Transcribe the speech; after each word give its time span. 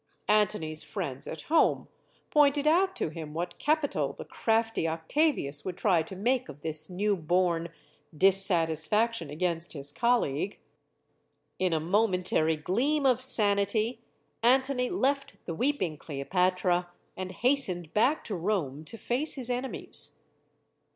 Antony's 0.29 0.81
friends 0.81 1.27
at 1.27 1.43
home 1.43 1.87
pointed 2.31 2.65
out 2.65 2.95
to 2.95 3.09
him 3.09 3.35
what 3.35 3.59
capital 3.59 4.13
the 4.13 4.25
crafty 4.25 4.87
Octavius 4.87 5.63
would 5.63 5.77
try 5.77 6.01
to 6.01 6.15
make 6.15 6.49
of 6.49 6.61
this 6.61 6.89
new 6.89 7.15
born 7.15 7.69
dissatisfaction 8.17 9.29
against 9.29 9.73
his 9.73 9.91
colleague. 9.91 10.57
In 11.59 11.71
a 11.71 11.79
momentary 11.79 12.57
gleam 12.57 13.05
of 13.05 13.21
sanity, 13.21 14.01
Antony 14.41 14.89
left 14.89 15.35
the 15.45 15.53
weeping 15.53 15.97
Cleopatra 15.97 16.89
and 17.15 17.31
hastened 17.31 17.93
back 17.93 18.23
to 18.23 18.33
Rome 18.35 18.83
to 18.85 18.97
face 18.97 19.35
his 19.35 19.51
enemies. 19.51 20.17